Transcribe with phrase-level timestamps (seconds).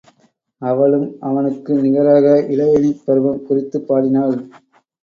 [0.61, 4.37] அவளும் அவனுக்கு நிகராக இளவேனிற்பருவம் குறித்துப் பாடினாள்.